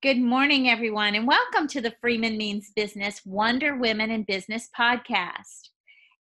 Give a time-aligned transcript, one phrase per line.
[0.00, 5.70] Good morning, everyone, and welcome to the Freeman Means Business Wonder Women in Business podcast.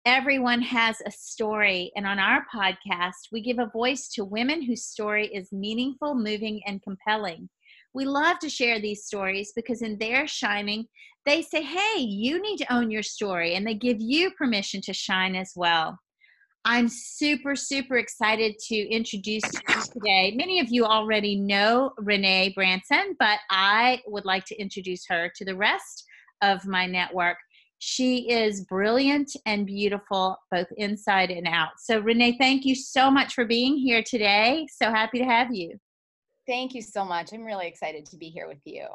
[0.06, 4.86] Everyone has a story, and on our podcast, we give a voice to women whose
[4.86, 7.50] story is meaningful, moving, and compelling.
[7.92, 10.86] We love to share these stories because in their shining,
[11.26, 14.94] they say, Hey, you need to own your story, and they give you permission to
[14.94, 15.98] shine as well.
[16.68, 20.34] I'm super, super excited to introduce you today.
[20.36, 25.44] Many of you already know Renee Branson, but I would like to introduce her to
[25.44, 26.04] the rest
[26.42, 27.36] of my network.
[27.78, 31.78] She is brilliant and beautiful, both inside and out.
[31.78, 34.66] So, Renee, thank you so much for being here today.
[34.68, 35.78] So happy to have you.
[36.48, 37.32] Thank you so much.
[37.32, 38.88] I'm really excited to be here with you.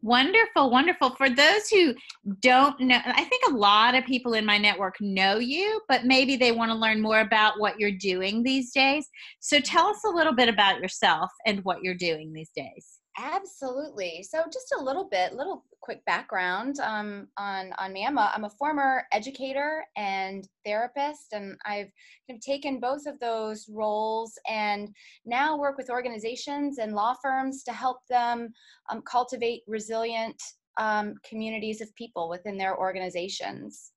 [0.00, 1.10] Wonderful, wonderful.
[1.16, 1.94] For those who
[2.40, 6.36] don't know, I think a lot of people in my network know you, but maybe
[6.36, 9.08] they want to learn more about what you're doing these days.
[9.40, 12.98] So tell us a little bit about yourself and what you're doing these days.
[13.20, 14.22] Absolutely.
[14.22, 18.06] So just a little bit, little quick background um, on on me.
[18.06, 21.90] I'm a, I'm a former educator and therapist, and I've
[22.28, 24.94] kind of taken both of those roles and
[25.26, 28.52] now work with organizations and law firms to help them
[28.88, 30.40] um, cultivate resilient
[30.78, 33.90] um, communities of people within their organizations.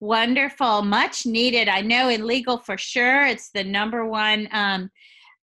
[0.00, 1.68] Wonderful, much needed.
[1.68, 4.90] I know in legal for sure, it's the number one um,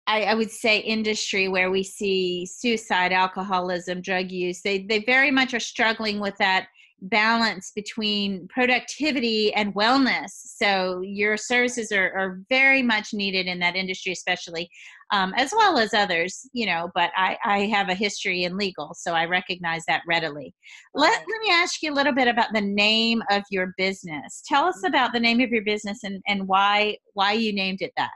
[0.10, 4.62] I, I, would say industry where we see suicide, alcoholism, drug use.
[4.62, 6.68] They they very much are struggling with that
[7.02, 10.32] balance between productivity and wellness.
[10.32, 14.70] So your services are, are very much needed in that industry, especially
[15.12, 16.50] um, as well as others.
[16.54, 20.56] You know, but I, I have a history in legal, so I recognize that readily.
[20.96, 24.42] Let let me ask you a little bit about the name of your business.
[24.48, 27.94] Tell us about the name of your business and and why why you named it
[27.96, 28.10] that.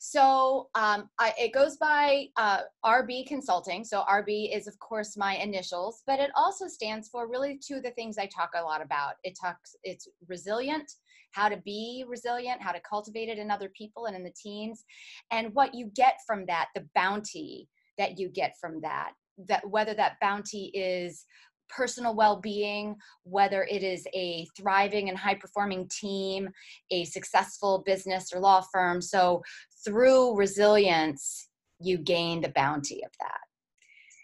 [0.00, 3.84] So um, I, it goes by uh, RB Consulting.
[3.84, 7.82] So RB is, of course, my initials, but it also stands for really two of
[7.82, 9.14] the things I talk a lot about.
[9.24, 10.90] It talks, it's resilient,
[11.32, 14.84] how to be resilient, how to cultivate it in other people and in the teams,
[15.30, 19.12] and what you get from that, the bounty that you get from that.
[19.46, 21.24] That whether that bounty is
[21.68, 26.50] personal well being, whether it is a thriving and high performing team,
[26.90, 29.00] a successful business or law firm.
[29.00, 29.42] So,
[29.84, 31.48] through resilience,
[31.80, 33.40] you gain the bounty of that.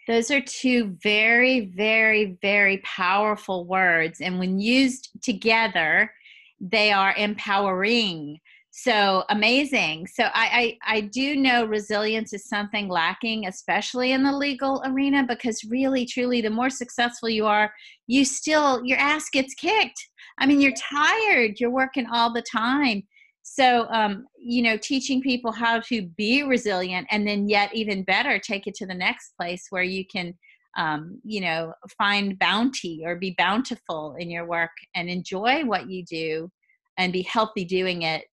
[0.07, 4.21] Those are two very, very, very powerful words.
[4.21, 6.11] And when used together,
[6.59, 8.39] they are empowering
[8.77, 10.05] so amazing.
[10.05, 15.23] So I, I, I do know resilience is something lacking especially in the legal arena
[15.25, 17.71] because really truly the more successful you are
[18.07, 19.97] you still your ass gets kicked.
[20.39, 21.57] I mean you're tired.
[21.57, 23.03] You're working all the time.
[23.43, 28.39] So um, you know teaching people how to be resilient and then yet even better
[28.39, 30.33] take it to the next place where you can
[30.77, 36.03] um, you know find bounty or be bountiful in your work and enjoy what you
[36.03, 36.51] do
[36.97, 38.25] and be healthy doing it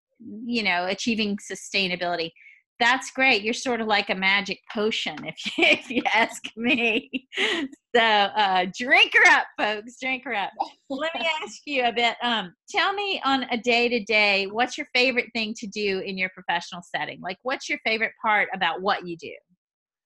[0.45, 2.31] you know achieving sustainability.
[2.81, 3.43] That's great.
[3.43, 7.29] You're sort of like a magic potion if you, if you ask me.
[7.95, 10.51] So uh, drink her up folks drink her up.
[10.91, 14.77] Let me ask you a bit um, tell me on a day to day what's
[14.77, 17.21] your favorite thing to do in your professional setting?
[17.21, 19.33] Like what's your favorite part about what you do?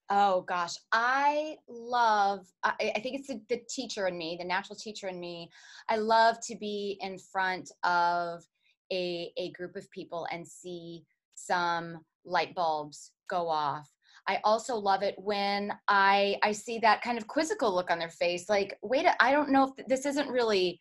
[0.09, 4.77] Oh gosh, I love, I, I think it's the, the, teacher in me, the natural
[4.77, 5.49] teacher in me.
[5.89, 8.43] I love to be in front of
[8.91, 11.03] a, a group of people and see
[11.35, 13.89] some light bulbs go off.
[14.27, 18.09] I also love it when I I see that kind of quizzical look on their
[18.09, 20.79] face, like, wait, I don't know if this isn't really,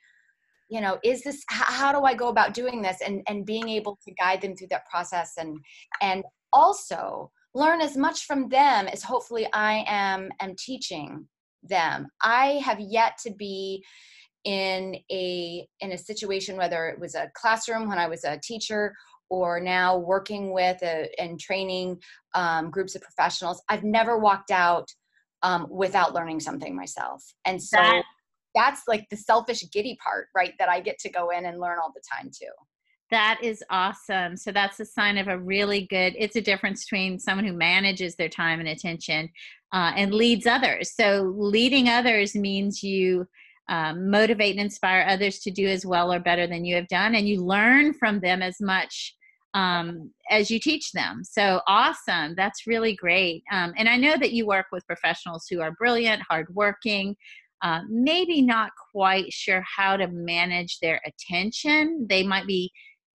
[0.69, 3.99] you know, is this how do I go about doing this, and and being able
[4.05, 5.59] to guide them through that process, and
[6.03, 11.28] and also learn as much from them as hopefully I am am teaching
[11.62, 12.09] them.
[12.22, 13.84] I have yet to be
[14.47, 18.95] in a in a situation whether it was a classroom when i was a teacher
[19.29, 22.01] or now working with a, and training
[22.34, 24.89] um, groups of professionals i've never walked out
[25.43, 28.04] um, without learning something myself and so that,
[28.54, 31.78] that's like the selfish giddy part right that i get to go in and learn
[31.83, 32.53] all the time too
[33.09, 34.37] that is awesome.
[34.37, 36.16] So that's a sign of a really good.
[36.19, 39.31] It's a difference between someone who manages their time and attention
[39.72, 40.93] uh, and leads others.
[40.93, 43.28] So leading others means you
[43.68, 47.15] um, motivate and inspire others to do as well or better than you have done
[47.15, 49.15] and you learn from them as much
[49.54, 51.22] um, as you teach them.
[51.24, 52.34] So awesome.
[52.36, 53.42] That's really great.
[53.51, 57.16] Um, and i know that you work with professionals who are brilliant hardworking
[57.63, 62.07] uh, maybe not quite sure how to manage their attention.
[62.09, 62.71] They might be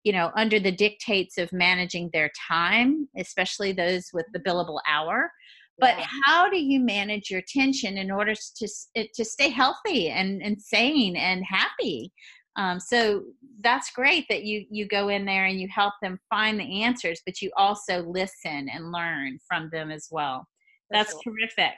[0.05, 5.33] you know under the dictates of managing their time especially those with the billable hour
[5.79, 6.07] but yeah.
[6.25, 8.69] how do you manage your tension in order to
[9.15, 12.13] to stay healthy and and sane and happy?
[12.57, 13.25] Um, so
[13.61, 17.21] that's great that you you go in there and you help them find the answers
[17.27, 20.47] but you also listen and learn from them as well.
[20.91, 21.21] That's sure.
[21.33, 21.75] terrific.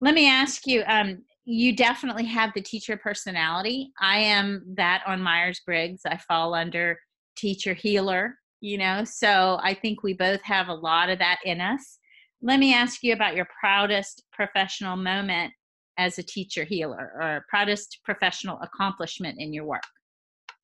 [0.00, 3.92] Let me ask you um, you definitely have the teacher personality.
[4.00, 6.02] I am that on myers-briggs.
[6.06, 6.98] I fall under
[7.36, 9.04] teacher healer you know?
[9.04, 11.98] So i think we both have a lot of that in us
[12.44, 15.52] let me ask you about your proudest professional moment
[15.98, 19.82] as a teacher healer or proudest professional accomplishment in your work.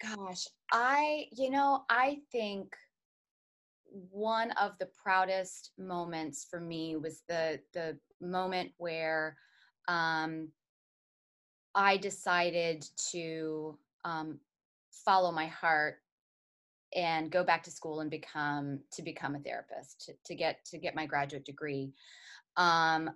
[0.01, 2.73] Gosh i you know i think
[4.11, 9.37] one of the proudest moments for me was the the moment where
[9.89, 10.49] um,
[11.75, 14.39] I decided to um,
[14.93, 15.99] follow my heart
[16.95, 20.79] and go back to school and become to become a therapist to, to get to
[20.79, 21.93] get my graduate degree.
[22.57, 23.11] Um,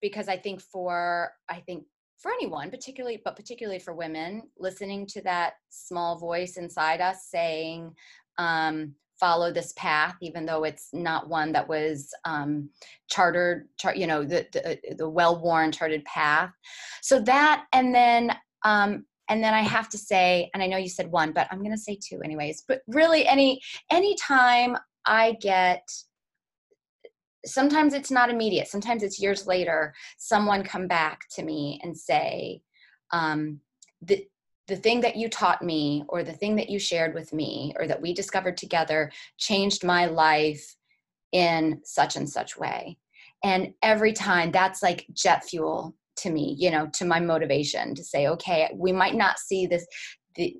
[0.00, 1.84] because i think for i think
[2.18, 7.90] for anyone particularly but particularly for women listening to that small voice inside us saying
[8.36, 12.68] um, follow this path even though it's not one that was um,
[13.08, 16.50] chartered char- you know the, the, the well-worn charted path.
[17.00, 20.88] So that and then um, and then i have to say and i know you
[20.88, 23.60] said one but i'm going to say two anyways but really any
[23.90, 24.76] anytime
[25.06, 25.86] i get
[27.46, 32.60] sometimes it's not immediate sometimes it's years later someone come back to me and say
[33.12, 33.60] um,
[34.02, 34.26] the,
[34.66, 37.86] the thing that you taught me or the thing that you shared with me or
[37.86, 40.74] that we discovered together changed my life
[41.32, 42.96] in such and such way.
[43.42, 48.04] And every time that's like jet fuel to me you know to my motivation to
[48.04, 49.86] say okay we might not see this
[50.36, 50.56] the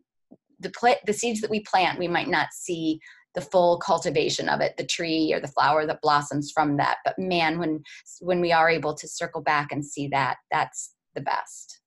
[0.61, 0.73] the
[1.07, 2.99] the seeds that we plant we might not see
[3.35, 7.19] the full cultivation of it the tree or the flower that blossoms from that but
[7.19, 7.83] man when
[8.21, 11.81] when we are able to circle back and see that that's the best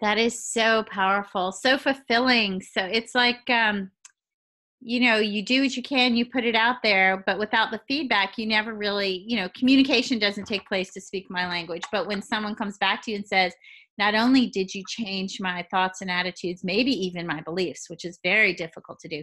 [0.00, 2.60] that is so powerful, so fulfilling.
[2.60, 3.90] So it's like, um,
[4.86, 7.80] you know, you do what you can, you put it out there, but without the
[7.88, 11.84] feedback, you never really, you know, communication doesn't take place to speak my language.
[11.90, 13.54] But when someone comes back to you and says,
[13.96, 18.18] not only did you change my thoughts and attitudes, maybe even my beliefs, which is
[18.22, 19.22] very difficult to do,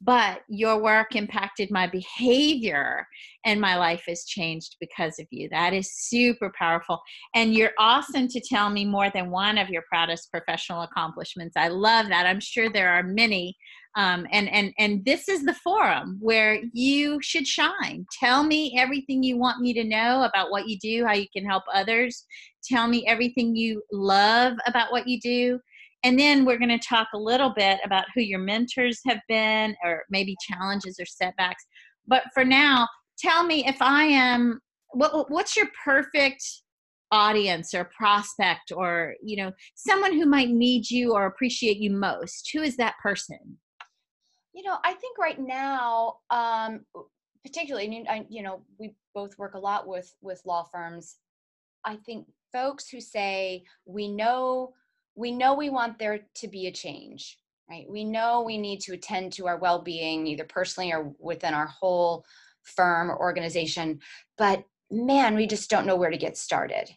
[0.00, 3.06] but your work impacted my behavior
[3.44, 5.48] and my life has changed because of you.
[5.50, 7.00] That is super powerful.
[7.34, 11.56] And you're awesome to tell me more than one of your proudest professional accomplishments.
[11.56, 12.26] I love that.
[12.26, 13.56] I'm sure there are many.
[13.96, 18.06] Um, and and and this is the forum where you should shine.
[18.20, 21.46] Tell me everything you want me to know about what you do, how you can
[21.46, 22.26] help others.
[22.62, 25.58] Tell me everything you love about what you do
[26.06, 29.74] and then we're going to talk a little bit about who your mentors have been,
[29.82, 31.64] or maybe challenges or setbacks.
[32.06, 32.86] But for now,
[33.18, 34.60] tell me if I am,
[34.90, 36.44] what, what's your perfect
[37.10, 42.50] audience or prospect or you know someone who might need you or appreciate you most
[42.52, 43.55] who is that person
[44.56, 46.80] you know i think right now um
[47.44, 51.16] particularly you know we both work a lot with with law firms
[51.84, 54.72] i think folks who say we know
[55.16, 57.38] we know we want there to be a change,
[57.68, 57.86] right?
[57.88, 61.66] We know we need to attend to our well being, either personally or within our
[61.66, 62.24] whole
[62.62, 64.00] firm or organization,
[64.36, 66.90] but man, we just don't know where to get started.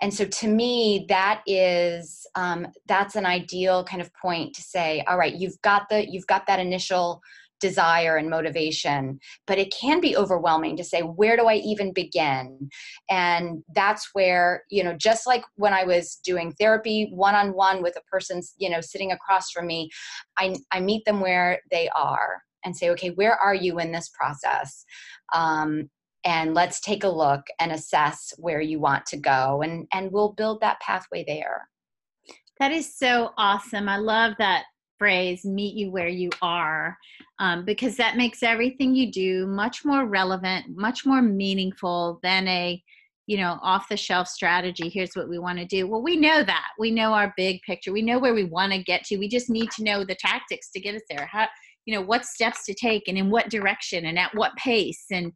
[0.00, 5.04] And so to me, that is um, that's an ideal kind of point to say,
[5.08, 7.20] all right, you've got the you've got that initial
[7.60, 12.68] desire and motivation but it can be overwhelming to say where do i even begin?
[13.08, 17.80] And that's where you know just like when i was doing therapy one on one
[17.80, 19.90] with a person you know sitting across from me
[20.36, 24.08] i i meet them where they are and say okay where are you in this
[24.08, 24.84] process?
[25.32, 25.90] Um,
[26.24, 30.32] and let's take a look and assess where you want to go and and we'll
[30.32, 31.68] build that pathway there.
[32.60, 33.88] That is so awesome.
[33.88, 34.64] I love that
[34.98, 36.96] phrase meet you where you are
[37.40, 42.80] um, because that makes everything you do much more relevant much more meaningful than a
[43.26, 45.88] you know off the shelf strategy here's what we want to do.
[45.88, 46.68] Well we know that.
[46.78, 47.92] We know our big picture.
[47.92, 49.16] We know where we want to get to.
[49.16, 51.26] We just need to know the tactics to get us there.
[51.26, 51.48] How
[51.84, 55.32] you know what steps to take and in what direction and at what pace and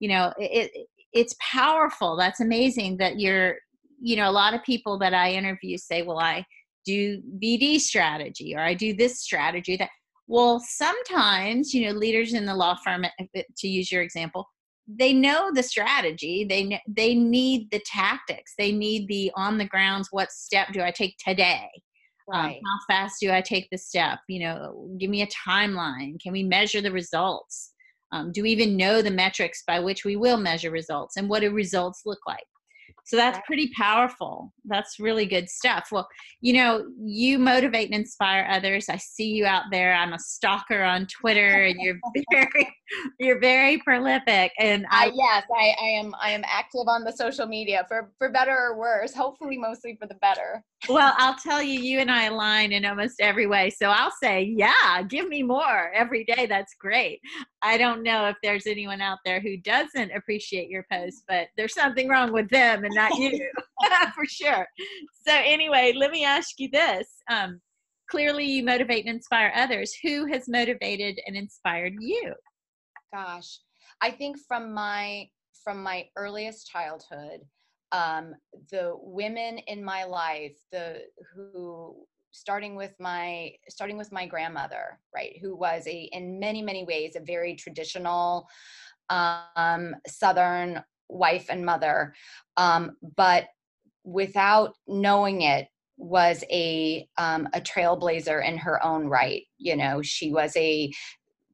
[0.00, 0.70] you know it,
[1.12, 3.56] it's powerful that's amazing that you're
[4.00, 6.44] you know a lot of people that i interview say well i
[6.84, 9.90] do BD strategy or I do this strategy that
[10.26, 14.48] well sometimes you know leaders in the law firm eh, eh, to use your example
[14.86, 20.08] they know the strategy they they need the tactics they need the on the grounds
[20.10, 21.68] what step do I take today?
[22.32, 22.56] Um, right.
[22.56, 24.20] Um, how fast do I take the step?
[24.28, 27.72] You know give me a timeline can we measure the results
[28.12, 31.40] um, do we even know the metrics by which we will measure results and what
[31.40, 32.44] do results look like
[33.04, 34.52] So that's pretty powerful.
[34.64, 35.88] That's really good stuff.
[35.90, 36.08] Well,
[36.40, 38.88] you know, you motivate and inspire others.
[38.88, 39.94] I see you out there.
[39.94, 41.98] I'm a stalker on Twitter and you're
[42.30, 42.72] very
[43.18, 47.12] you're very prolific and I uh, yes, I, I am I am active on the
[47.12, 50.64] social media for for better or worse, hopefully mostly for the better.
[50.88, 53.70] well, I'll tell you you and I align in almost every way.
[53.70, 56.46] So I'll say, yeah, give me more every day.
[56.46, 57.20] That's great.
[57.62, 61.74] I don't know if there's anyone out there who doesn't appreciate your post, but there's
[61.74, 63.50] something wrong with them and not you
[64.14, 64.66] for sure.
[65.26, 67.06] So, anyway, let me ask you this.
[67.30, 67.60] Um,
[68.10, 69.94] clearly, you motivate and inspire others.
[70.02, 72.34] Who has motivated and inspired you?
[73.12, 73.60] Gosh,
[74.00, 75.28] I think from my
[75.64, 77.40] from my earliest childhood,
[77.92, 78.34] um,
[78.70, 81.02] the women in my life, the
[81.34, 86.84] who starting with my starting with my grandmother right who was a in many many
[86.84, 88.46] ways a very traditional
[89.08, 92.14] um, southern wife and mother
[92.56, 93.48] um, but
[94.04, 99.42] without knowing it was a um, a trailblazer in her own right.
[99.58, 100.90] You know she was a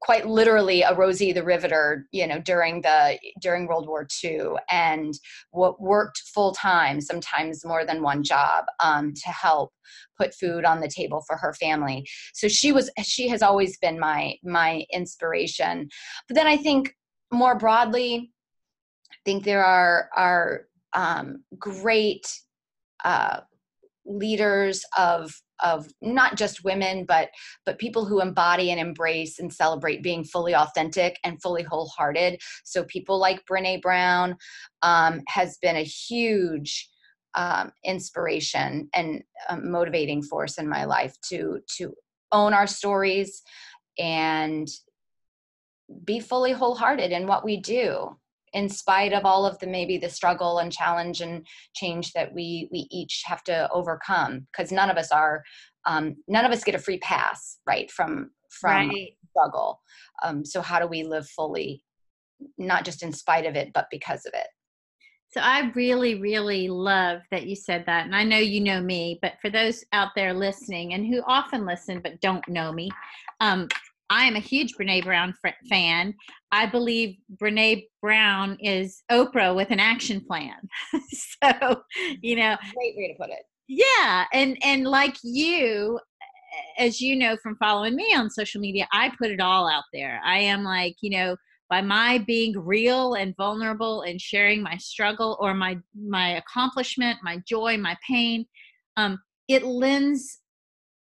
[0.01, 5.15] quite literally a Rosie the Riveter, you know, during the during World War II, and
[5.51, 9.73] what worked full time, sometimes more than one job, um, to help
[10.19, 12.07] put food on the table for her family.
[12.35, 15.89] So she was she has always been my my inspiration.
[16.29, 16.95] But then I think
[17.33, 18.33] more broadly,
[19.13, 22.27] I think there are are um, great
[23.05, 23.41] uh,
[24.05, 25.33] leaders of
[25.63, 27.31] of not just women but
[27.65, 32.41] but people who embody and embrace and celebrate being fully authentic and fully wholehearted.
[32.65, 34.37] So people like brene brown
[34.83, 36.89] um, has been a huge
[37.35, 39.23] um, inspiration and
[39.63, 41.95] motivating force in my life to to
[42.33, 43.43] own our stories
[43.99, 44.69] and
[46.05, 48.17] be fully wholehearted in what we do
[48.57, 52.69] in spite of all of the maybe the struggle and challenge and change that we
[52.73, 55.45] we each have to overcome because none of us are
[55.85, 59.13] um, none of us get a free pass right from from right.
[59.31, 59.81] struggle
[60.25, 61.85] um, so how do we live fully
[62.57, 64.49] not just in spite of it but because of it
[65.29, 68.07] so I really, really love that you said that.
[68.07, 71.67] And I know you know me, but for those out there listening and who often
[71.67, 72.91] listen but don't know me,
[73.41, 73.69] um,
[74.11, 75.35] I am a huge Brene Brown
[75.69, 76.15] fan.
[76.53, 80.57] I believe Brene Brown is Oprah with an action plan.
[81.43, 81.83] so,
[82.23, 83.45] you know, great way to put it.
[83.69, 85.99] Yeah, and and like you,
[86.79, 90.21] as you know from following me on social media, I put it all out there.
[90.25, 91.37] I am like, you know,
[91.69, 97.39] by my being real and vulnerable and sharing my struggle or my my accomplishment, my
[97.47, 98.47] joy, my pain,
[98.97, 100.41] um, it lends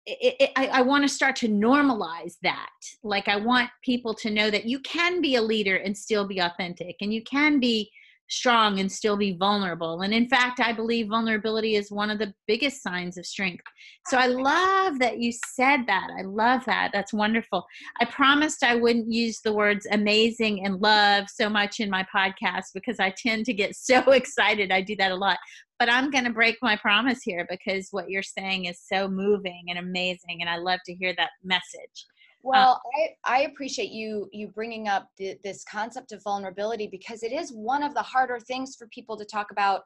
[0.07, 2.71] it, it, I, I want to start to normalize that.
[3.03, 6.39] Like, I want people to know that you can be a leader and still be
[6.39, 7.91] authentic, and you can be
[8.29, 10.03] strong and still be vulnerable.
[10.03, 13.63] And in fact, I believe vulnerability is one of the biggest signs of strength.
[14.07, 16.09] So I love that you said that.
[16.19, 16.91] I love that.
[16.93, 17.65] That's wonderful.
[18.01, 22.67] I promised I wouldn't use the words amazing and love so much in my podcast
[22.75, 24.73] because I tend to get so excited.
[24.73, 25.39] I do that a lot
[25.79, 29.65] but I'm going to break my promise here because what you're saying is so moving
[29.69, 32.07] and amazing, and I love to hear that message.
[32.43, 32.81] Well,
[33.27, 37.51] uh, I, I appreciate you you bringing up this concept of vulnerability because it is
[37.51, 39.83] one of the harder things for people to talk about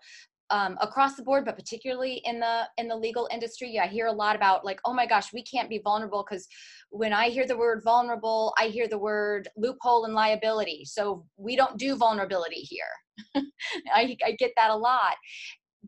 [0.51, 3.79] um, across the board, but particularly in the in the legal industry.
[3.79, 6.47] I hear a lot about like, oh my gosh, we can't be vulnerable because
[6.91, 10.85] when I hear the word vulnerable, I hear the word loophole and liability.
[10.85, 12.85] So we don't do vulnerability here.
[13.95, 15.15] I, I get that a lot,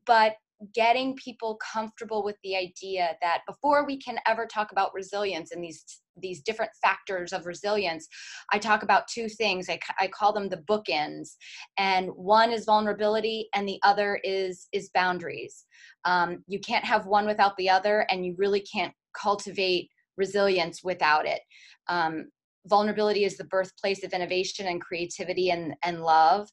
[0.07, 0.35] but
[0.75, 5.63] getting people comfortable with the idea that before we can ever talk about resilience and
[5.63, 5.85] these
[6.19, 8.07] these different factors of resilience
[8.53, 9.69] i talk about two things.
[9.69, 11.31] I, I call them the bookends
[11.79, 15.65] and one is vulnerability and the other is is boundaries.
[16.05, 21.27] Um, you can't have one without the other and you really can't cultivate resilience without
[21.27, 21.41] it.
[21.89, 22.31] Um,
[22.67, 26.49] vulnerability is the birthplace of innovation and creativity and, and love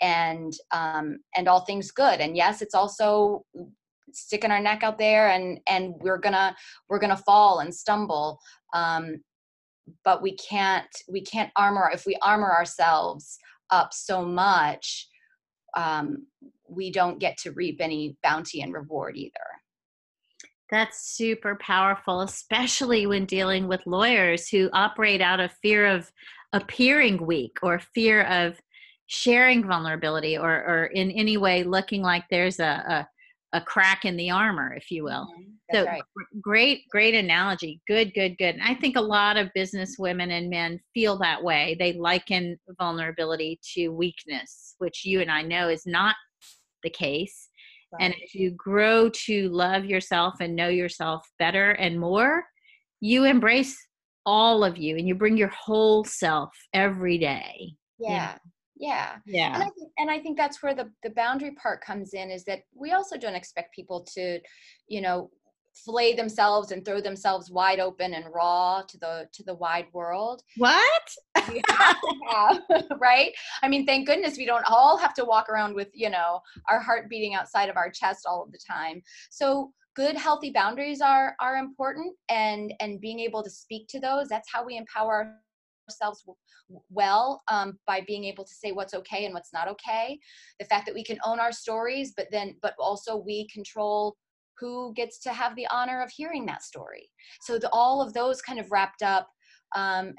[0.00, 2.20] and um, and all things good.
[2.20, 3.44] And yes it's also
[4.12, 6.54] sticking our neck out there and and we're gonna
[6.88, 8.38] we're gonna fall and stumble
[8.72, 9.16] um,
[10.04, 13.38] but we can't we can't armor if we armor ourselves
[13.70, 15.08] up so much
[15.76, 16.26] um,
[16.68, 19.32] we don't get to reap any bounty and reward either
[20.74, 26.10] that's super powerful, especially when dealing with lawyers who operate out of fear of
[26.52, 28.58] appearing weak or fear of
[29.06, 32.64] sharing vulnerability or, or in any way looking like there's a,
[33.52, 35.28] a, a crack in the armor, if you will.
[35.38, 35.50] Mm-hmm.
[35.72, 36.02] So right.
[36.40, 37.80] great, great analogy.
[37.86, 38.56] Good, good, good.
[38.56, 41.76] And I think a lot of business women and men feel that way.
[41.78, 46.16] They liken vulnerability to weakness, which you and I know is not
[46.82, 47.48] the case
[47.94, 48.02] Right.
[48.06, 52.44] And as you grow to love yourself and know yourself better and more,
[53.00, 53.76] you embrace
[54.26, 57.74] all of you and you bring your whole self every day.
[57.98, 58.36] Yeah.
[58.76, 59.16] Yeah.
[59.26, 59.54] Yeah.
[59.54, 62.44] And I think, and I think that's where the, the boundary part comes in is
[62.44, 64.40] that we also don't expect people to,
[64.88, 65.30] you know,
[65.74, 70.42] flay themselves and throw themselves wide open and raw to the to the wide world.
[70.56, 71.16] What?
[71.36, 72.62] Have,
[73.00, 73.32] right?
[73.62, 76.80] I mean thank goodness we don't all have to walk around with you know our
[76.80, 79.02] heart beating outside of our chest all of the time.
[79.30, 84.28] So good healthy boundaries are are important and and being able to speak to those
[84.28, 85.38] that's how we empower
[85.88, 86.24] ourselves
[86.88, 90.18] well um, by being able to say what's okay and what's not okay.
[90.58, 94.16] The fact that we can own our stories but then but also we control
[94.58, 97.08] who gets to have the honor of hearing that story.
[97.42, 99.28] So the, all of those kind of wrapped up
[99.74, 100.14] um,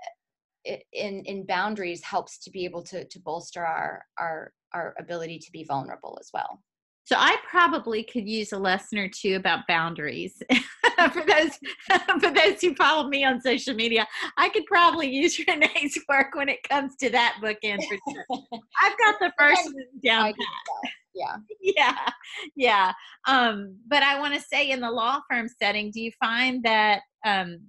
[0.65, 5.51] in in boundaries helps to be able to to bolster our our our ability to
[5.51, 6.62] be vulnerable as well.
[7.06, 10.42] So I probably could use a lesson or two about boundaries.
[11.13, 11.60] for those
[12.20, 16.50] for those who follow me on social media, I could probably use Renee's work when
[16.50, 18.60] it comes to that bookend for sure.
[18.82, 21.38] I've got the first one down pat yeah.
[21.62, 22.10] Yeah
[22.56, 22.92] yeah
[23.28, 27.02] um but i want to say in the law firm setting do you find that
[27.26, 27.60] um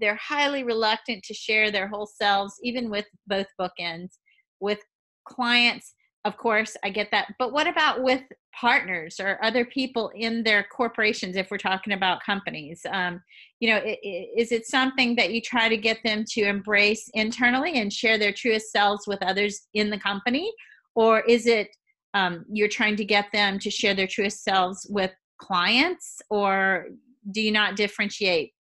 [0.00, 4.12] they're highly reluctant to share their whole selves even with both bookends
[4.60, 4.80] with
[5.24, 5.94] clients?
[6.24, 8.22] Of course i get that but what about with
[8.60, 12.84] partners or other people in their corporations if we're talking about companies?
[12.90, 13.22] Um,
[13.60, 17.08] you know it, it, is it something that you try to get them to embrace
[17.14, 20.52] internally and share their truest selves with others in the company?
[20.94, 21.68] Or is it
[22.14, 26.86] um, you're trying to get them to share their truest selves with clients or
[27.30, 28.52] do you not differentiate?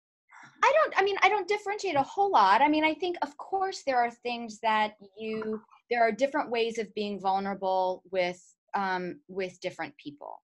[0.63, 2.61] I don't i mean i don't differentiate a whole lot.
[2.61, 6.77] I mean i think of course there are things that you there are different ways
[6.77, 8.41] of being vulnerable with
[8.73, 10.39] um, with different people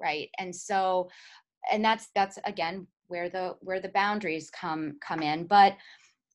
[0.00, 0.28] right?
[0.38, 1.08] And so
[1.70, 5.46] and that's that's again where the where the boundaries come come in.
[5.46, 5.76] But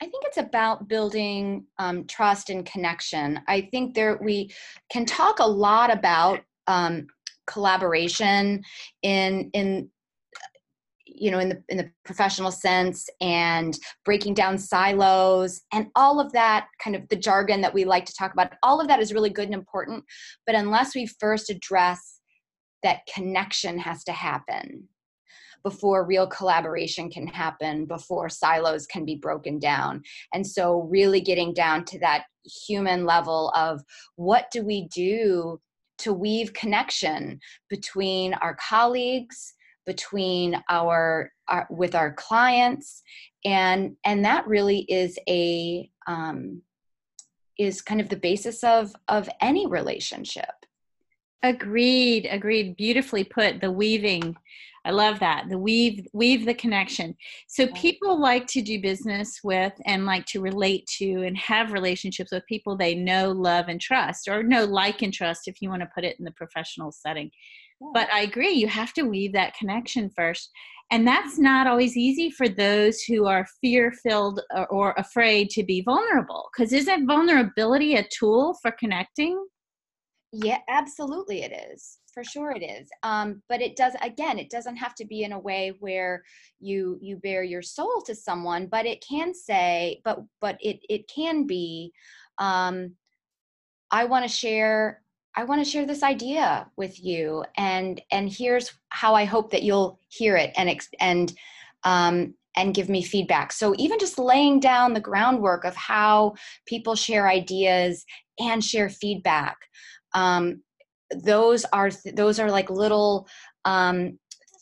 [0.02, 3.40] I think it's about building um, trust and connection.
[3.48, 4.52] I think there we
[4.92, 7.06] can talk a lot about um,
[7.46, 8.64] collaboration
[9.04, 9.90] in in
[11.06, 16.32] you know in the in the professional sense and breaking down silos and all of
[16.32, 19.14] that kind of the jargon that we like to talk about all of that is
[19.14, 20.04] really good and important
[20.46, 22.20] but unless we first address
[22.82, 24.88] that connection has to happen
[25.64, 30.04] before real collaboration can happen, before silos can be broken down.
[30.34, 33.82] And so, really getting down to that human level of
[34.16, 35.60] what do we do
[36.00, 39.54] to weave connection between our colleagues,
[39.86, 43.04] between our, our with our clients,
[43.46, 46.62] and and that really is a um,
[47.58, 50.50] is kind of the basis of of any relationship.
[51.44, 52.76] Agreed, agreed.
[52.78, 53.62] Beautifully put.
[53.62, 54.36] The weaving
[54.84, 55.46] I love that.
[55.50, 57.16] The weave weave the connection.
[57.48, 62.32] So people like to do business with and like to relate to and have relationships
[62.32, 65.82] with people they know, love, and trust, or know, like, and trust if you want
[65.84, 67.30] to put it in the professional setting.
[67.80, 67.90] Yeah.
[67.94, 70.50] But I agree, you have to weave that connection first.
[70.92, 75.64] And that's not always easy for those who are fear filled or, or afraid to
[75.64, 76.50] be vulnerable.
[76.52, 79.42] Because isn't vulnerability a tool for connecting?
[80.34, 82.00] Yeah, absolutely it is.
[82.14, 82.90] For sure it is.
[83.04, 86.24] Um, but it does again, it doesn't have to be in a way where
[86.60, 91.08] you you bear your soul to someone, but it can say, but but it it
[91.08, 91.94] can be
[92.38, 92.96] um
[93.92, 95.02] I want to share
[95.36, 99.64] I want to share this idea with you and and here's how I hope that
[99.64, 100.70] you'll hear it and
[101.00, 101.34] and
[101.84, 103.54] um and give me feedback.
[103.54, 108.06] So even just laying down the groundwork of how people share ideas
[108.40, 109.58] and share feedback
[110.14, 110.62] um,
[111.24, 113.28] those are those are like little
[113.66, 114.18] um,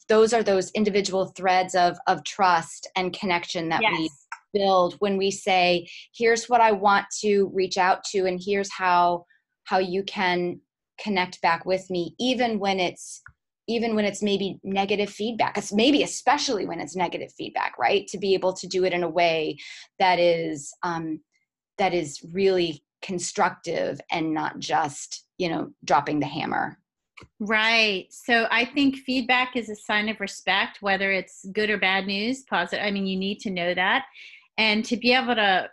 [0.07, 3.93] those are those individual threads of of trust and connection that yes.
[3.97, 4.09] we
[4.53, 9.23] build when we say here's what i want to reach out to and here's how
[9.65, 10.59] how you can
[10.99, 13.21] connect back with me even when it's
[13.67, 18.17] even when it's maybe negative feedback it's maybe especially when it's negative feedback right to
[18.17, 19.55] be able to do it in a way
[19.99, 21.19] that is um,
[21.77, 26.77] that is really constructive and not just you know dropping the hammer.
[27.39, 28.07] Right.
[28.09, 32.43] So i think feedback is a sign of respect whether it's good or bad news
[32.49, 34.05] positive i mean you need to know that.
[34.57, 35.69] And to be able to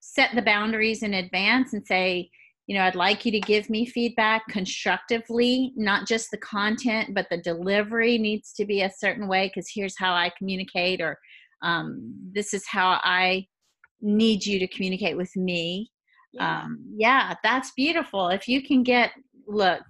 [0.00, 2.30] set the boundaries in advance and say
[2.66, 7.26] you know i'd like you to give me feedback constructively not just the content but
[7.28, 11.18] the delivery needs to be a certain way because here's how i communicate or
[11.62, 13.44] um, this is how i
[14.00, 15.90] need you to communicate with me
[16.32, 16.62] yeah.
[16.62, 19.12] um, yeah that's beautiful if you can get
[19.46, 19.82] look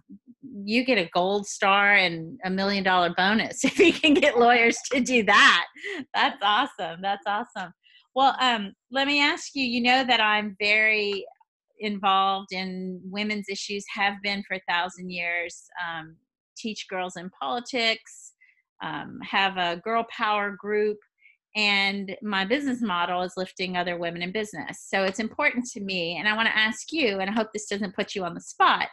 [0.65, 4.77] you get a gold star and a million dollar bonus if you can get lawyers
[4.93, 5.67] to do that.
[6.15, 7.01] That's awesome.
[7.03, 7.73] That's awesome.
[8.15, 9.65] Well, um, let me ask you.
[9.65, 11.25] You know that I'm very
[11.79, 15.65] involved in women's issues, have been for a thousand years.
[15.87, 16.17] Um,
[16.57, 18.33] teach girls in politics,
[18.83, 20.97] um, have a girl power group,
[21.57, 24.85] and my business model is lifting other women in business.
[24.89, 27.67] So it's important to me, and I want to ask you, and I hope this
[27.67, 28.89] doesn't put you on the spot.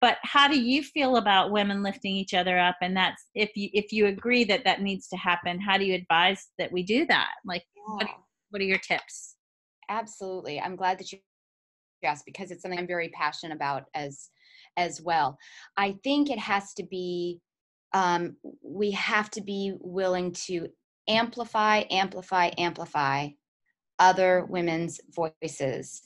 [0.00, 2.76] But how do you feel about women lifting each other up?
[2.82, 5.94] And that's if you if you agree that that needs to happen, how do you
[5.94, 7.30] advise that we do that?
[7.44, 7.94] Like, yeah.
[7.94, 8.06] what,
[8.50, 9.36] what are your tips?
[9.88, 10.60] Absolutely.
[10.60, 11.18] I'm glad that you
[12.04, 14.28] asked because it's something I'm very passionate about as
[14.76, 15.36] as well.
[15.76, 17.40] I think it has to be
[17.94, 20.68] um, we have to be willing to
[21.08, 23.28] amplify, amplify, amplify
[23.98, 26.02] other women's voices.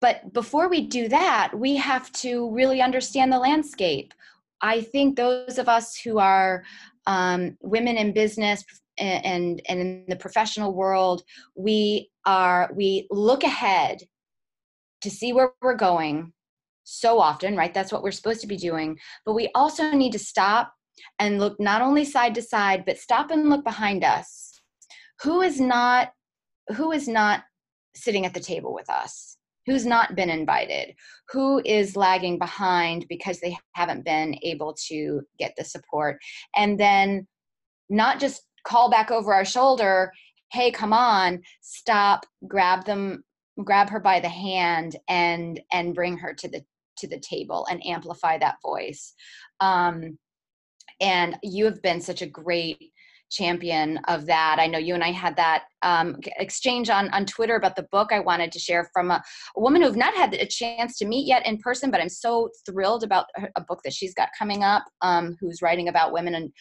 [0.00, 4.12] But before we do that, we have to really understand the landscape.
[4.60, 6.64] I think those of us who are
[7.06, 8.64] um, women in business,
[8.98, 11.22] and and in the professional world
[11.54, 14.02] we are we look ahead
[15.02, 16.32] to see where we're going
[16.84, 20.18] so often right that's what we're supposed to be doing but we also need to
[20.18, 20.72] stop
[21.18, 24.60] and look not only side to side but stop and look behind us.
[25.22, 26.12] Who is not
[26.76, 27.44] who is not
[27.94, 29.36] sitting at the table with us?
[29.66, 30.94] Who's not been invited?
[31.30, 36.18] Who is lagging behind because they haven't been able to get the support?
[36.54, 37.26] And then
[37.88, 40.12] not just call back over our shoulder
[40.52, 43.22] hey come on stop grab them
[43.64, 46.62] grab her by the hand and and bring her to the
[46.96, 49.14] to the table and amplify that voice.
[49.60, 50.18] Um
[51.00, 52.92] and you have been such a great
[53.30, 54.58] champion of that.
[54.58, 58.12] I know you and I had that um, exchange on on Twitter about the book
[58.12, 59.22] I wanted to share from a,
[59.56, 62.50] a woman who've not had a chance to meet yet in person, but I'm so
[62.64, 66.52] thrilled about a book that she's got coming up, um, who's writing about women and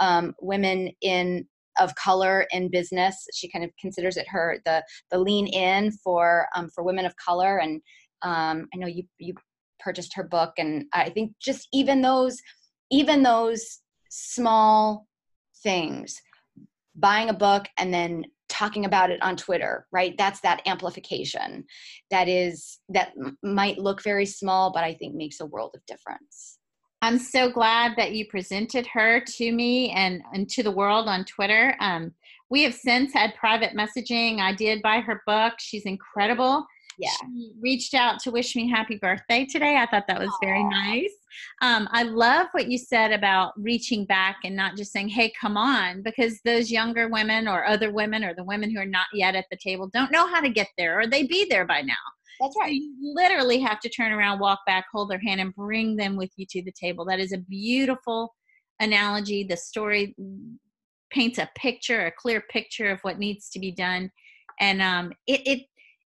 [0.00, 1.46] um, women in
[1.80, 3.26] of color in business.
[3.34, 7.14] She kind of considers it her the the lean in for um, for women of
[7.16, 7.58] color.
[7.58, 7.80] And
[8.22, 9.34] um, I know you you
[9.80, 12.38] purchased her book, and I think just even those
[12.90, 13.81] even those
[14.12, 15.06] small
[15.62, 16.20] things,
[16.94, 20.14] buying a book and then talking about it on Twitter, right?
[20.18, 21.64] That's that amplification.
[22.10, 26.58] That is that might look very small, but I think makes a world of difference.
[27.00, 31.24] I'm so glad that you presented her to me and, and to the world on
[31.24, 31.74] Twitter.
[31.80, 32.12] Um,
[32.50, 34.38] we have since had private messaging.
[34.38, 35.54] I did buy her book.
[35.58, 36.64] She's incredible.
[36.98, 37.10] Yeah.
[37.20, 39.76] She reached out to wish me happy birthday today.
[39.76, 40.44] I thought that was Aww.
[40.44, 41.12] very nice.
[41.62, 45.56] Um, I love what you said about reaching back and not just saying, hey, come
[45.56, 49.34] on, because those younger women or other women or the women who are not yet
[49.34, 51.94] at the table don't know how to get there or they'd be there by now.
[52.40, 52.68] That's right.
[52.68, 56.16] So you literally have to turn around, walk back, hold their hand, and bring them
[56.16, 57.04] with you to the table.
[57.04, 58.34] That is a beautiful
[58.80, 59.44] analogy.
[59.44, 60.14] The story
[61.10, 64.10] paints a picture, a clear picture of what needs to be done.
[64.60, 65.60] And um, it, it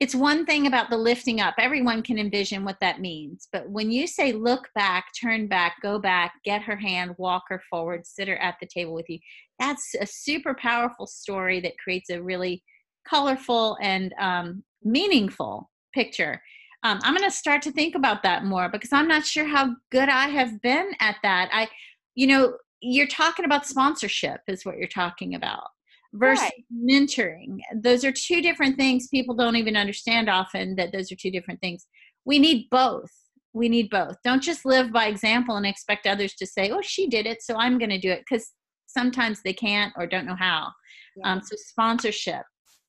[0.01, 1.55] it's one thing about the lifting up.
[1.59, 3.49] Everyone can envision what that means.
[3.53, 7.63] But when you say look back, turn back, go back, get her hand, walk her
[7.69, 9.19] forward, sit her at the table with you,
[9.59, 12.63] that's a super powerful story that creates a really
[13.07, 16.41] colorful and um, meaningful picture.
[16.83, 19.77] Um, I'm going to start to think about that more because I'm not sure how
[19.93, 21.51] good I have been at that.
[21.53, 21.69] I,
[22.15, 25.69] you know, you're talking about sponsorship, is what you're talking about,
[26.13, 26.65] versus right.
[26.75, 27.59] mentoring.
[27.75, 29.09] Those are two different things.
[29.09, 31.87] People don't even understand often that those are two different things.
[32.25, 33.11] We need both.
[33.53, 34.17] We need both.
[34.25, 37.57] Don't just live by example and expect others to say, oh, she did it, so
[37.57, 38.53] I'm going to do it, because
[38.87, 40.69] sometimes they can't or don't know how.
[41.17, 41.33] Yeah.
[41.33, 42.43] Um, so, sponsorship.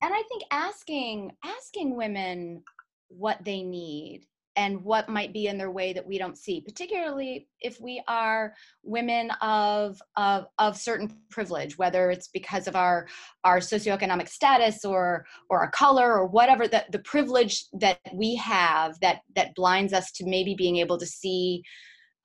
[0.04, 2.64] And I think asking asking women
[3.08, 4.22] what they need
[4.56, 8.54] and what might be in their way that we don't see particularly if we are
[8.84, 13.08] women of of of certain privilege whether it's because of our
[13.44, 19.00] our socioeconomic status or or our color or whatever that the privilege that we have
[19.02, 21.64] that that blinds us to maybe being able to see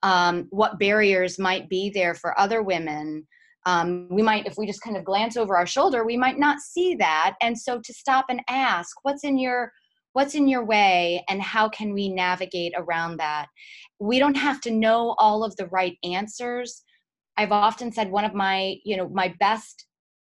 [0.02, 3.26] um, what barriers might be there for other women.
[3.64, 6.60] Um, we might if we just kind of glance over our shoulder we might not
[6.60, 7.34] see that.
[7.42, 9.72] And so to stop and ask what's in your
[10.16, 13.48] what's in your way and how can we navigate around that?
[14.00, 16.84] We don't have to know all of the right answers.
[17.36, 19.84] I've often said one of my you know my best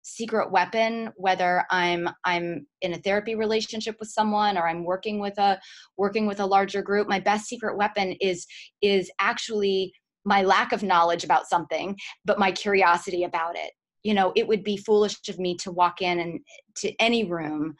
[0.02, 5.36] secret weapon whether i'm i'm in a therapy relationship with someone or i'm working with
[5.38, 5.60] a
[5.98, 8.46] working with a larger group my best secret weapon is
[8.80, 9.92] is actually
[10.24, 13.70] my lack of knowledge about something but my curiosity about it.
[14.02, 16.40] You know it would be foolish of me to walk in and
[16.78, 17.76] to any room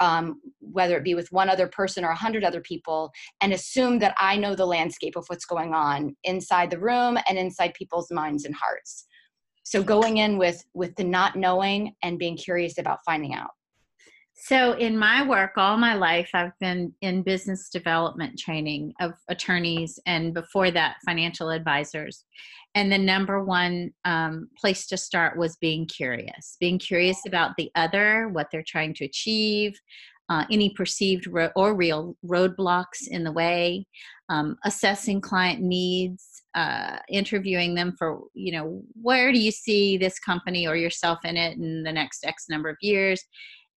[0.00, 3.98] um, whether it be with one other person or a hundred other people, and assume
[4.00, 8.10] that I know the landscape of what's going on inside the room and inside people's
[8.10, 9.06] minds and hearts.
[9.64, 13.50] So going in with with the not knowing and being curious about finding out.
[14.40, 19.98] So, in my work all my life, I've been in business development training of attorneys
[20.06, 22.24] and before that, financial advisors.
[22.76, 27.72] And the number one um, place to start was being curious, being curious about the
[27.74, 29.76] other, what they're trying to achieve,
[30.28, 33.86] uh, any perceived ro- or real roadblocks in the way,
[34.28, 40.20] um, assessing client needs, uh, interviewing them for, you know, where do you see this
[40.20, 43.24] company or yourself in it in the next X number of years?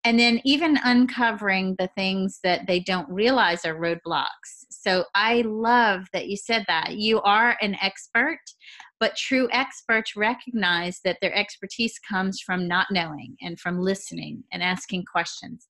[0.04, 4.66] And then even uncovering the things that they don't realize are roadblocks.
[4.70, 6.98] So I love that you said that.
[6.98, 8.40] You are an expert,
[9.00, 14.64] but true experts recognize that their expertise comes from not knowing and from listening and
[14.64, 15.68] asking questions.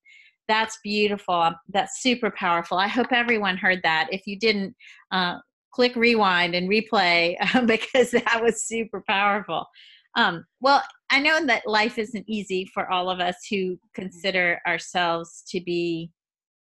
[0.48, 1.52] That's beautiful.
[1.68, 2.78] That's super powerful.
[2.78, 4.08] I hope everyone heard that.
[4.10, 4.74] If you didn't,
[5.10, 5.38] uh,
[5.72, 9.66] click rewind and replay because that was super powerful.
[10.16, 15.42] Um, well, I know that life isn't easy for all of us who consider ourselves
[15.48, 16.10] to be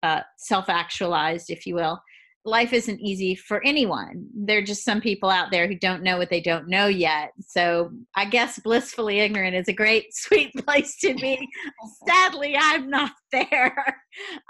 [0.02, 2.00] uh, self actualized, if you will.
[2.44, 4.26] Life isn't easy for anyone.
[4.34, 7.32] There are just some people out there who don't know what they don't know yet.
[7.40, 11.46] So I guess blissfully ignorant is a great, sweet place to be.
[12.06, 13.76] Sadly, I'm not there.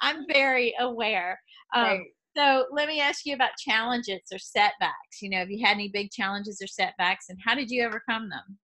[0.01, 1.41] I'm very aware.
[1.75, 2.01] Um, right.
[2.37, 5.21] So let me ask you about challenges or setbacks.
[5.21, 8.29] You know, have you had any big challenges or setbacks, and how did you overcome
[8.29, 8.59] them?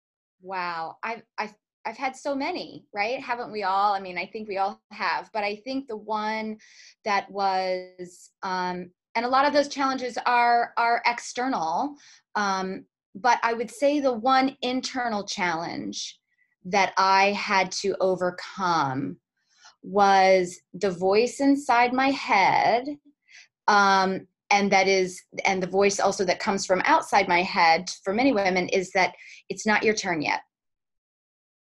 [0.44, 3.20] Wow, I've I've I've had so many, right?
[3.20, 3.94] Haven't we all?
[3.94, 6.58] I mean, I think we all have, but I think the one
[7.06, 11.96] that was, um, and a lot of those challenges are are external,
[12.36, 16.20] um, but I would say the one internal challenge
[16.66, 19.18] that I had to overcome
[19.82, 22.86] was the voice inside my head
[23.68, 28.14] um, and that is and the voice also that comes from outside my head for
[28.14, 29.16] many women is that
[29.50, 30.42] it's not your turn yet.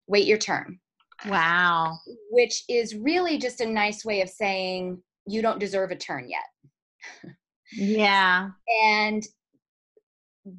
[0.08, 0.80] Wait your turn.
[1.28, 1.98] Wow.
[2.30, 7.34] Which is really just a nice way of saying you don't deserve a turn yet.
[7.72, 8.50] Yeah.
[8.84, 9.24] And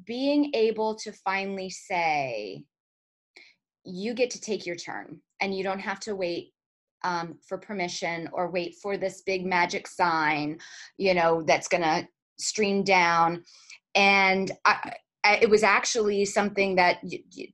[0.05, 2.65] being able to finally say
[3.85, 6.51] you get to take your turn and you don't have to wait
[7.05, 10.59] um, for permission or wait for this big magic sign,
[10.97, 12.05] you know, that's going to
[12.39, 13.43] stream down.
[13.95, 14.93] And I,
[15.41, 16.99] it was actually something that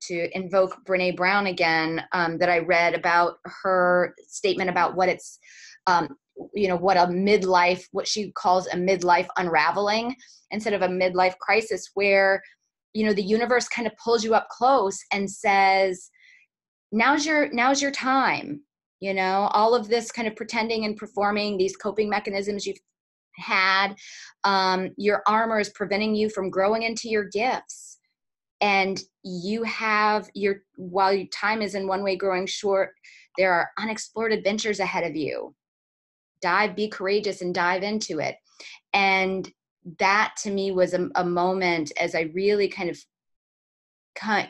[0.01, 5.39] to invoke Brene Brown again um, that I read about her statement about what it's
[5.87, 6.15] um,
[6.53, 10.15] you know what a midlife what she calls a midlife unraveling
[10.51, 12.41] instead of a midlife crisis where
[12.93, 16.09] you know the universe kind of pulls you up close and says
[16.91, 18.61] now's your now's your time
[18.99, 22.79] you know all of this kind of pretending and performing these coping mechanisms you've
[23.35, 23.95] had
[24.43, 27.99] um, your armor is preventing you from growing into your gifts.
[28.61, 32.91] And you have your while your time is in one way growing short
[33.37, 35.55] there are unexplored adventures ahead of you.
[36.41, 38.35] Dive be courageous and dive into it.
[38.93, 39.51] And
[39.99, 42.97] that to me was a, a moment as i really kind of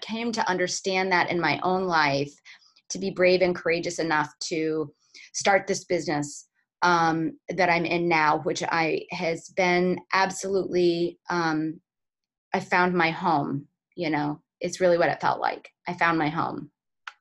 [0.01, 2.31] came to understand that in my own life
[2.89, 4.93] to be brave and courageous enough to
[5.33, 6.47] start this business
[6.83, 11.17] um, that I'm in now, which I has been absolutely.
[11.29, 11.79] Um,
[12.53, 13.67] I found my home.
[13.95, 15.69] You know, it's really what it felt like.
[15.87, 16.69] I found my home.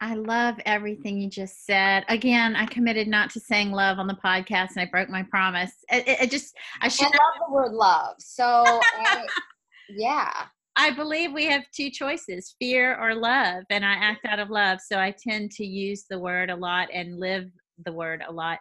[0.01, 2.05] I love everything you just said.
[2.09, 5.73] Again, I committed not to saying love on the podcast, and I broke my promise.
[5.93, 8.17] It, it, it just I should I love the word love.
[8.19, 9.25] So, I,
[9.89, 10.33] yeah.
[10.75, 14.81] I believe we have two choices fear or love, and I act out of love.
[14.81, 17.45] So I tend to use the word a lot and live
[17.85, 18.59] the word a lot.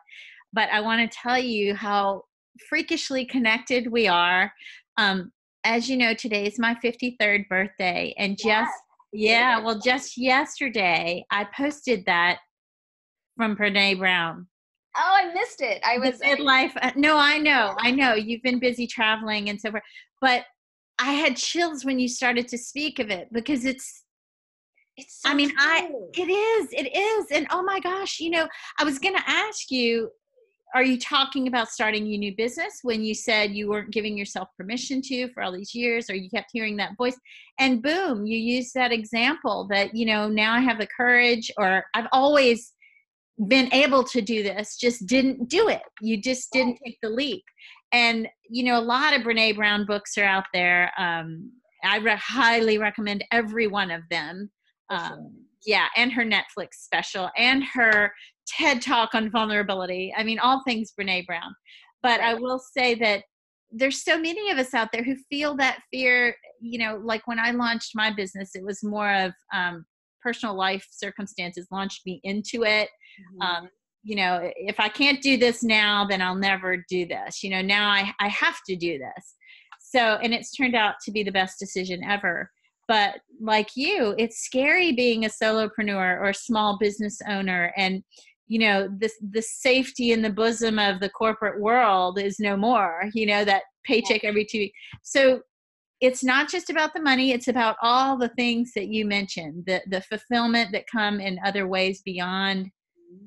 [0.53, 2.23] But I want to tell you how
[2.67, 4.51] freakishly connected we are.
[4.97, 5.31] Um,
[5.63, 8.69] as you know, today is my 53rd birthday, and just yes.
[9.13, 12.39] yeah, well, just yesterday I posted that
[13.37, 14.47] from Brene Brown.
[14.97, 15.81] Oh, I missed it.
[15.85, 16.73] I was midlife.
[16.81, 18.13] Uh, no, I know, I know.
[18.13, 19.83] You've been busy traveling and so forth,
[20.19, 20.43] but
[20.99, 24.03] I had chills when you started to speak of it because it's
[24.97, 25.57] it's so I mean, true.
[25.59, 27.27] I it is, it is.
[27.31, 28.47] And oh my gosh, you know,
[28.79, 30.11] I was gonna ask you,
[30.73, 34.47] are you talking about starting a new business when you said you weren't giving yourself
[34.57, 37.17] permission to for all these years or you kept hearing that voice?
[37.59, 41.83] And boom you use that example that you know now i have the courage or
[41.93, 42.73] i've always
[43.47, 45.81] been able to do this just didn't do it.
[46.01, 47.43] You just didn't take the leap.
[47.91, 50.91] And you know a lot of brene brown books are out there.
[50.97, 51.51] Um,
[51.83, 54.51] i re- highly recommend every one of them.
[54.89, 55.33] Um,
[55.65, 58.11] yeah and her netflix special and her
[58.57, 60.13] TED talk on vulnerability.
[60.15, 61.55] I mean, all things Brene Brown.
[62.03, 62.19] But.
[62.21, 63.23] I will say that
[63.71, 66.35] there's so many of us out there who feel that fear.
[66.59, 69.85] You know, like when I launched my business, it was more of um,
[70.21, 72.89] personal life circumstances launched me into it.
[72.89, 73.41] Mm-hmm.
[73.41, 73.69] Um,
[74.03, 77.43] you know, if I can't do this now, then I'll never do this.
[77.43, 79.35] You know, now I, I have to do this.
[79.79, 82.49] So, and it's turned out to be the best decision ever.
[82.87, 87.73] But like you, it's scary being a solopreneur or a small business owner.
[87.77, 88.03] And,
[88.51, 93.05] you know, this the safety in the bosom of the corporate world is no more,
[93.13, 94.77] you know, that paycheck every two weeks.
[95.03, 95.39] So
[96.01, 99.79] it's not just about the money it's about all the things that you mentioned the
[99.87, 102.69] the fulfillment that come in other ways beyond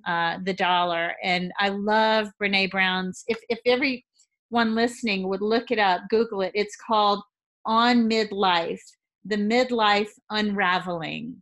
[0.07, 5.79] uh, the dollar and i love brene brown's if if everyone listening would look it
[5.79, 7.23] up google it it's called
[7.65, 8.83] on midlife
[9.25, 11.41] the midlife unraveling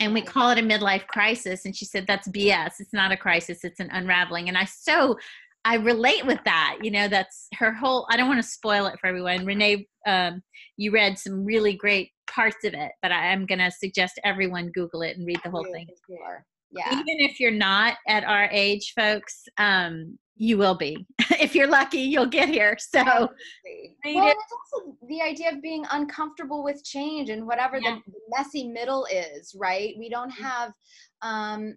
[0.00, 3.16] and we call it a midlife crisis and she said that's bs it's not a
[3.16, 5.16] crisis it's an unraveling and i so
[5.64, 6.78] I relate with that.
[6.82, 8.06] You know, that's her whole.
[8.10, 9.44] I don't want to spoil it for everyone.
[9.44, 10.42] Renee, um,
[10.78, 14.70] you read some really great parts of it, but I am going to suggest everyone
[14.70, 15.86] Google it and read the whole thing.
[16.08, 16.44] Sure.
[16.70, 16.92] Yeah.
[16.92, 21.06] Even if you're not at our age, folks, um, you will be.
[21.40, 22.76] if you're lucky, you'll get here.
[22.78, 23.28] So, well,
[24.04, 27.96] it's also the idea of being uncomfortable with change and whatever yeah.
[28.06, 29.94] the messy middle is, right?
[29.98, 30.44] We don't mm-hmm.
[30.44, 30.72] have,
[31.22, 31.76] um,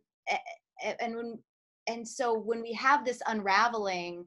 [0.99, 1.39] and when
[1.87, 4.25] and so when we have this unraveling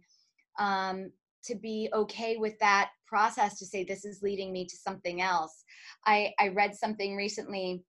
[0.58, 1.10] um,
[1.44, 5.64] to be okay with that process to say this is leading me to something else
[6.06, 7.82] i i read something recently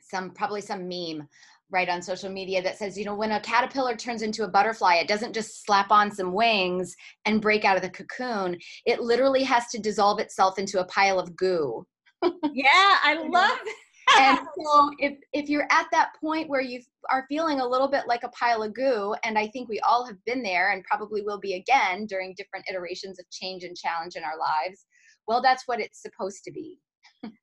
[0.00, 1.26] some probably some meme
[1.70, 4.94] right on social media that says you know when a caterpillar turns into a butterfly
[4.94, 9.42] it doesn't just slap on some wings and break out of the cocoon it literally
[9.42, 11.84] has to dissolve itself into a pile of goo
[12.22, 12.30] yeah
[13.04, 13.58] i oh love
[14.18, 18.04] and so if if you're at that point where you are feeling a little bit
[18.06, 21.22] like a pile of goo and i think we all have been there and probably
[21.22, 24.86] will be again during different iterations of change and challenge in our lives
[25.26, 26.78] well that's what it's supposed to be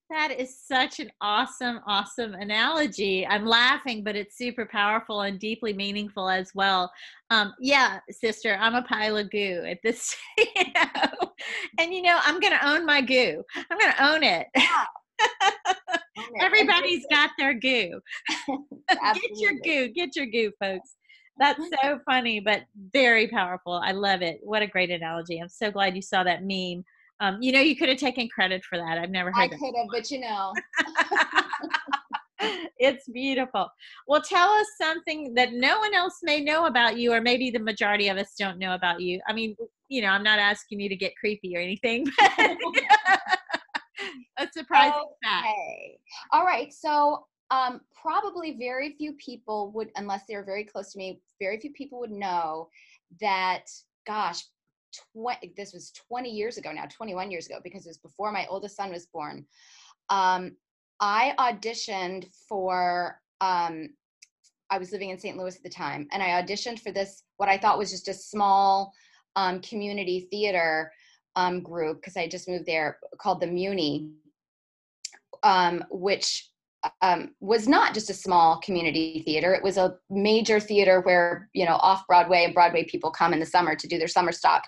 [0.09, 5.73] that is such an awesome awesome analogy i'm laughing but it's super powerful and deeply
[5.73, 6.91] meaningful as well
[7.29, 11.31] um, yeah sister i'm a pile of goo at this you know
[11.79, 14.85] and you know i'm gonna own my goo i'm gonna own it yeah.
[16.41, 17.99] Everybody's got their goo.
[18.89, 19.89] get your goo.
[19.89, 20.95] Get your goo, folks.
[21.37, 23.73] That's so funny, but very powerful.
[23.73, 24.39] I love it.
[24.41, 25.37] What a great analogy.
[25.37, 26.85] I'm so glad you saw that meme.
[27.19, 28.97] Um, you know, you could have taken credit for that.
[28.97, 30.53] I've never heard I could have, but you know.
[32.77, 33.69] it's beautiful.
[34.07, 37.59] Well, tell us something that no one else may know about you, or maybe the
[37.59, 39.21] majority of us don't know about you.
[39.27, 39.55] I mean,
[39.89, 42.05] you know, I'm not asking you to get creepy or anything,
[42.37, 42.57] but
[44.37, 45.07] a surprising okay.
[45.23, 45.47] fact.
[46.31, 46.73] All right.
[46.73, 51.71] So um, probably very few people would, unless they're very close to me, very few
[51.71, 52.69] people would know
[53.21, 53.65] that,
[54.07, 54.43] gosh,
[55.13, 58.45] 20, this was 20 years ago now, 21 years ago, because it was before my
[58.49, 59.45] oldest son was born.
[60.09, 60.55] Um,
[60.99, 63.89] I auditioned for, um,
[64.69, 65.37] I was living in St.
[65.37, 68.13] Louis at the time, and I auditioned for this, what I thought was just a
[68.13, 68.93] small
[69.35, 70.91] um, community theater
[71.35, 74.11] um, group because I just moved there called the Muny,
[75.43, 76.49] um, which
[77.01, 79.53] um, was not just a small community theater.
[79.53, 83.39] It was a major theater where, you know, off Broadway and Broadway people come in
[83.39, 84.63] the summer to do their summer stock.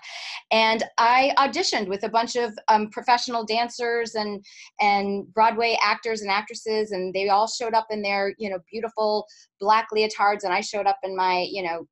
[0.50, 4.44] And I auditioned with a bunch of um, professional dancers and,
[4.80, 9.26] and Broadway actors and actresses, and they all showed up in their, you know, beautiful
[9.60, 10.44] black leotards.
[10.44, 11.86] And I showed up in my, you know,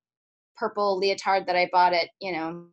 [0.57, 2.67] purple leotard that I bought at, you know,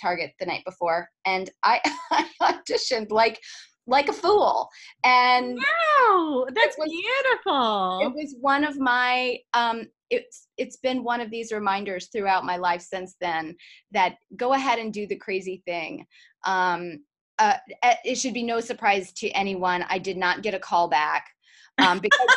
[0.00, 1.80] Target the night before, and I,
[2.12, 3.40] I auditioned like
[3.88, 4.68] like a fool.
[5.02, 8.00] And wow, that's it was, beautiful.
[8.02, 12.56] It was one of my um it's it's been one of these reminders throughout my
[12.56, 13.56] life since then
[13.90, 16.06] that go ahead and do the crazy thing.
[16.44, 17.00] Um
[17.40, 17.54] uh,
[18.04, 19.84] it should be no surprise to anyone.
[19.88, 21.28] I did not get a call back
[21.78, 22.28] um, because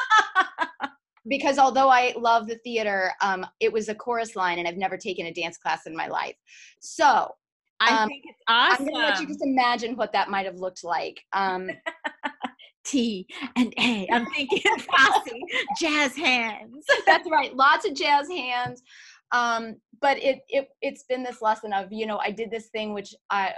[1.27, 4.97] because although I love the theater, um, it was a chorus line, and I've never
[4.97, 6.35] taken a dance class in my life.
[6.79, 7.33] So
[7.81, 8.85] I um, think it's awesome.
[8.87, 11.19] I'm gonna let you just imagine what that might have looked like.
[11.33, 11.69] Um,
[12.85, 14.07] T and A.
[14.11, 15.29] I'm thinking Fosse,
[15.79, 16.85] jazz hands.
[17.05, 17.55] That's right.
[17.55, 18.83] Lots of jazz hands.
[19.31, 22.93] Um, but it it it's been this lesson of you know I did this thing
[22.93, 23.53] which I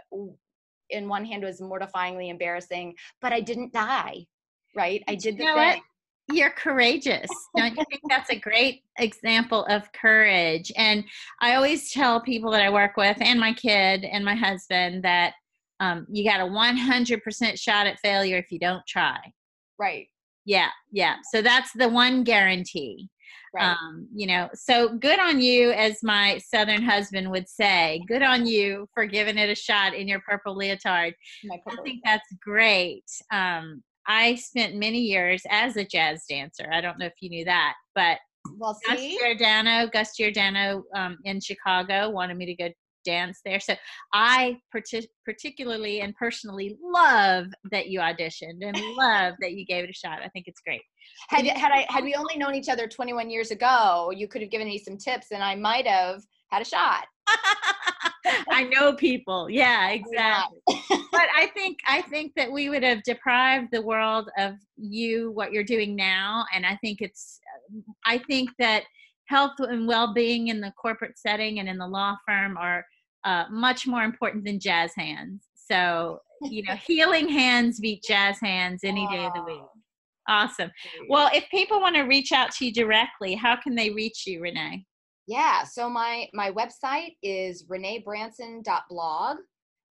[0.90, 4.26] in one hand was mortifyingly embarrassing, but I didn't die.
[4.76, 5.04] Right?
[5.08, 5.68] I did the you know thing.
[5.70, 5.82] What?
[6.32, 7.30] You're courageous.
[7.58, 10.72] Don't you think that's a great example of courage?
[10.78, 11.04] And
[11.42, 15.34] I always tell people that I work with and my kid and my husband that
[15.80, 19.18] um, you got a 100% shot at failure if you don't try.
[19.78, 20.08] Right.
[20.46, 21.16] Yeah, yeah.
[21.32, 23.10] So that's the one guarantee.
[23.54, 23.72] Right.
[23.72, 28.02] Um, you know, so good on you, as my southern husband would say.
[28.08, 31.14] Good on you for giving it a shot in your purple leotard.
[31.48, 33.06] Purple I think that's great.
[33.32, 36.70] Um, I spent many years as a jazz dancer.
[36.72, 38.20] I don't know if you knew that, but
[38.58, 42.70] well, Gus Giordano, Gus Giordano um, in Chicago wanted me to go
[43.06, 43.60] dance there.
[43.60, 43.76] So
[44.14, 49.90] I partic- particularly and personally love that you auditioned and love that you gave it
[49.90, 50.20] a shot.
[50.24, 50.82] I think it's great.
[51.30, 54.52] Had had I had we only known each other 21 years ago, you could have
[54.52, 57.06] given me some tips and I might have had a shot.
[58.50, 59.50] I know people.
[59.54, 60.60] Yeah, exactly.
[60.68, 65.52] but I think I think that we would have deprived the world of you what
[65.52, 67.40] you're doing now and I think it's
[68.06, 68.84] I think that
[69.28, 72.86] health and well-being in the corporate setting and in the law firm are
[73.24, 75.48] uh, much more important than jazz hands.
[75.56, 79.62] So, you know, healing hands beat jazz hands any day of the week.
[80.28, 80.72] Awesome.
[81.10, 84.42] Well, if people want to reach out to you directly, how can they reach you,
[84.42, 84.86] Renee?
[85.28, 89.38] Yeah, so my my website is reneebranson.blog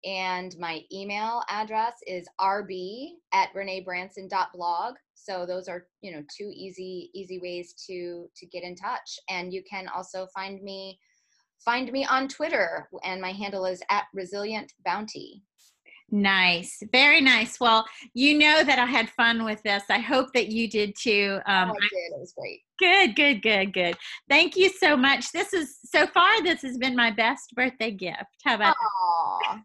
[0.05, 4.95] and my email address is rb at reneebranson.blog.
[5.15, 9.19] So those are, you know, two easy easy ways to to get in touch.
[9.29, 10.99] And you can also find me
[11.65, 15.43] find me on Twitter, and my handle is at Resilient Bounty.
[16.11, 17.61] Nice, very nice.
[17.61, 17.85] Well,
[18.15, 19.83] you know that I had fun with this.
[19.91, 21.39] I hope that you did too.
[21.47, 22.13] Um, oh, I did.
[22.15, 22.63] It was great.
[22.79, 23.97] Good, good, good, good.
[24.29, 25.33] Thank you so much.
[25.33, 26.43] This is so far.
[26.43, 28.25] This has been my best birthday gift.
[28.45, 28.75] How about?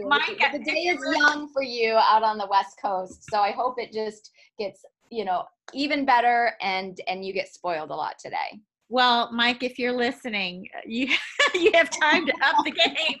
[0.00, 3.76] Mike, the day is young for you out on the West Coast, so I hope
[3.78, 8.60] it just gets you know even better and and you get spoiled a lot today.
[8.88, 11.14] Well, Mike, if you're listening, you
[11.54, 13.18] you have time to up the game.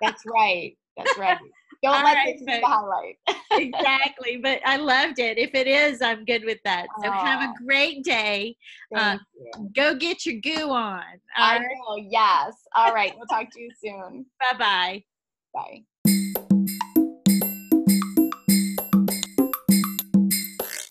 [0.00, 0.76] That's right.
[0.96, 1.38] That's right.
[1.82, 3.18] Don't let right, this be the highlight.
[3.52, 4.38] exactly.
[4.38, 5.36] But I loved it.
[5.36, 6.86] If it is, I'm good with that.
[7.02, 7.20] So Aww.
[7.20, 8.56] have a great day.
[8.94, 9.18] Uh,
[9.76, 11.02] go get your goo on.
[11.36, 11.60] All I right?
[11.60, 12.06] know.
[12.08, 12.54] Yes.
[12.74, 13.12] All right.
[13.16, 14.24] We'll talk to you soon.
[14.40, 15.04] Bye-bye.
[15.52, 15.82] Bye.